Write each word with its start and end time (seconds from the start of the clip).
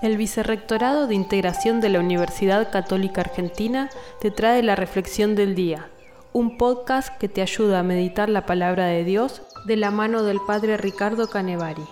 El 0.00 0.16
Vicerrectorado 0.16 1.06
de 1.06 1.14
Integración 1.14 1.80
de 1.80 1.88
la 1.88 2.00
Universidad 2.00 2.70
Católica 2.70 3.20
Argentina 3.20 3.90
te 4.20 4.30
trae 4.30 4.62
la 4.62 4.76
Reflexión 4.76 5.34
del 5.34 5.54
Día, 5.54 5.88
un 6.32 6.56
podcast 6.56 7.16
que 7.18 7.28
te 7.28 7.42
ayuda 7.42 7.80
a 7.80 7.84
meditar 7.84 8.28
la 8.28 8.46
palabra 8.46 8.86
de 8.86 9.04
Dios 9.04 9.42
de 9.66 9.76
la 9.76 9.90
mano 9.90 10.22
del 10.22 10.38
Padre 10.46 10.76
Ricardo 10.76 11.28
Canevari. 11.28 11.84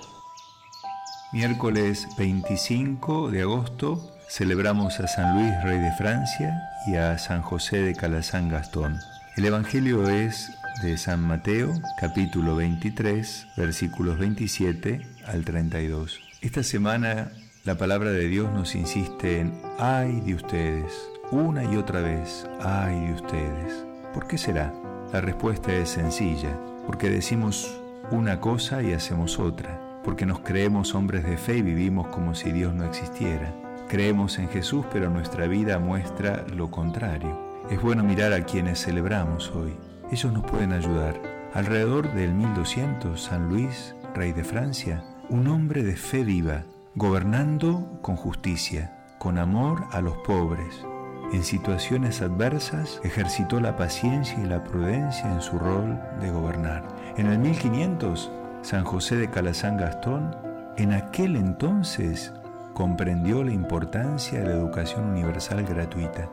Miércoles 1.33 2.09
25 2.17 3.31
de 3.31 3.43
agosto 3.43 4.17
celebramos 4.29 4.99
a 4.99 5.07
San 5.07 5.35
Luis, 5.35 5.53
Rey 5.63 5.79
de 5.79 5.93
Francia, 5.93 6.71
y 6.87 6.97
a 6.97 7.19
San 7.19 7.43
José 7.43 7.83
de 7.83 7.95
Calazán 7.95 8.49
Gastón. 8.49 8.99
El 9.37 9.45
Evangelio 9.45 10.09
es 10.09 10.51
de 10.83 10.97
San 10.97 11.21
Mateo, 11.21 11.73
capítulo 11.99 12.57
23, 12.57 13.47
versículos 13.57 14.19
27 14.19 15.07
al 15.27 15.45
32. 15.45 16.21
Esta 16.41 16.63
semana 16.63 17.31
la 17.65 17.77
palabra 17.77 18.11
de 18.11 18.27
Dios 18.27 18.51
nos 18.53 18.75
insiste 18.75 19.41
en 19.41 19.53
ay 19.79 20.21
de 20.21 20.35
ustedes, 20.35 21.11
una 21.31 21.63
y 21.63 21.77
otra 21.77 22.01
vez, 22.01 22.49
ay 22.63 23.09
de 23.09 23.13
ustedes. 23.13 23.85
¿Por 24.15 24.27
qué 24.27 24.39
será? 24.39 24.73
La 25.13 25.21
respuesta 25.21 25.71
es 25.73 25.91
sencilla, 25.91 26.59
porque 26.87 27.11
decimos 27.11 27.79
una 28.11 28.41
cosa 28.41 28.83
y 28.83 28.95
hacemos 28.95 29.39
otra, 29.39 30.01
porque 30.03 30.25
nos 30.25 30.41
creemos 30.41 30.95
hombres 30.95 31.25
de 31.25 31.37
fe 31.37 31.59
y 31.59 31.63
vivimos 31.63 32.07
como 32.07 32.35
si 32.35 32.51
Dios 32.51 32.75
no 32.75 32.85
existiera. 32.85 33.53
Creemos 33.89 34.39
en 34.39 34.49
Jesús, 34.49 34.87
pero 34.91 35.11
nuestra 35.11 35.47
vida 35.47 35.79
muestra 35.79 36.47
lo 36.55 36.71
contrario. 36.71 37.39
Es 37.71 37.83
bueno 37.83 38.03
mirar 38.03 38.33
a 38.33 38.45
quienes 38.45 38.83
celebramos 38.83 39.51
hoy. 39.51 39.75
Ellos 40.11 40.33
nos 40.33 40.45
pueden 40.51 40.73
ayudar. 40.73 41.21
Alrededor 41.53 42.11
del 42.15 42.33
1200, 42.33 43.21
San 43.21 43.51
Luis, 43.51 43.95
rey 44.15 44.33
de 44.33 44.45
Francia, 44.45 45.05
un 45.29 45.47
hombre 45.49 45.83
de 45.83 45.97
fe 45.97 46.25
viva, 46.25 46.65
gobernando 46.97 48.01
con 48.03 48.17
justicia, 48.17 48.93
con 49.21 49.39
amor 49.39 49.85
a 49.93 50.01
los 50.01 50.17
pobres. 50.19 50.85
En 51.33 51.45
situaciones 51.45 52.21
adversas 52.21 53.01
ejercitó 53.05 53.61
la 53.61 53.77
paciencia 53.77 54.37
y 54.43 54.47
la 54.47 54.65
prudencia 54.65 55.33
en 55.33 55.41
su 55.41 55.57
rol 55.57 56.01
de 56.21 56.33
gobernar. 56.33 56.83
En 57.17 57.27
el 57.29 57.39
1500, 57.39 58.33
San 58.63 58.85
José 58.85 59.17
de 59.17 59.31
Calazán 59.31 59.77
Gastón, 59.77 60.37
en 60.77 60.93
aquel 60.93 61.37
entonces, 61.37 62.33
comprendió 62.75 63.45
la 63.45 63.53
importancia 63.53 64.41
de 64.41 64.47
la 64.47 64.55
educación 64.55 65.11
universal 65.11 65.65
gratuita. 65.65 66.29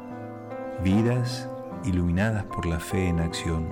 Vidas 0.83 1.47
iluminadas 1.83 2.45
por 2.45 2.65
la 2.65 2.79
fe 2.79 3.09
en 3.09 3.19
acción. 3.19 3.69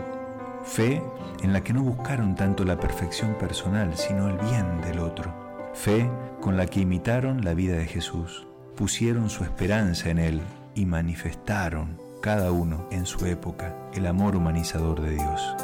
Fe 0.63 1.01
en 1.41 1.51
la 1.51 1.61
que 1.61 1.73
no 1.73 1.81
buscaron 1.81 2.35
tanto 2.35 2.63
la 2.63 2.79
perfección 2.79 3.33
personal, 3.39 3.97
sino 3.97 4.29
el 4.29 4.37
bien 4.37 4.81
del 4.81 4.99
otro 4.99 5.44
fe 5.75 6.09
con 6.41 6.57
la 6.57 6.65
que 6.65 6.79
imitaron 6.79 7.43
la 7.43 7.53
vida 7.53 7.75
de 7.75 7.85
Jesús, 7.85 8.47
pusieron 8.75 9.29
su 9.29 9.43
esperanza 9.43 10.09
en 10.09 10.19
Él 10.19 10.41
y 10.73 10.85
manifestaron, 10.85 12.01
cada 12.21 12.51
uno 12.51 12.87
en 12.91 13.05
su 13.05 13.25
época, 13.25 13.75
el 13.93 14.07
amor 14.07 14.35
humanizador 14.35 15.01
de 15.01 15.11
Dios. 15.11 15.55